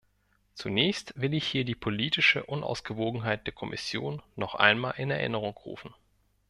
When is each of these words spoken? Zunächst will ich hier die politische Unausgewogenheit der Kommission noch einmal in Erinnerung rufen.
Zunächst 0.55 1.13
will 1.15 1.35
ich 1.35 1.45
hier 1.45 1.63
die 1.63 1.75
politische 1.75 2.43
Unausgewogenheit 2.45 3.45
der 3.45 3.53
Kommission 3.53 4.23
noch 4.35 4.55
einmal 4.55 4.95
in 4.97 5.11
Erinnerung 5.11 5.53
rufen. 5.57 5.93